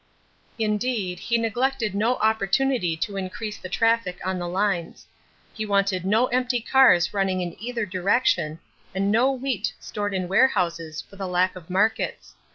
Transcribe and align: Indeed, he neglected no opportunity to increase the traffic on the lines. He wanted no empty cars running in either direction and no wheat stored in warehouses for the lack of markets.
Indeed, 0.57 1.19
he 1.19 1.37
neglected 1.37 1.93
no 1.93 2.15
opportunity 2.15 2.97
to 2.97 3.17
increase 3.17 3.59
the 3.59 3.69
traffic 3.69 4.17
on 4.25 4.39
the 4.39 4.47
lines. 4.47 5.05
He 5.53 5.63
wanted 5.63 6.05
no 6.05 6.25
empty 6.25 6.59
cars 6.59 7.13
running 7.13 7.39
in 7.41 7.55
either 7.61 7.85
direction 7.85 8.57
and 8.95 9.11
no 9.11 9.31
wheat 9.31 9.73
stored 9.79 10.15
in 10.15 10.27
warehouses 10.27 11.03
for 11.03 11.17
the 11.17 11.27
lack 11.27 11.55
of 11.55 11.69
markets. 11.69 12.33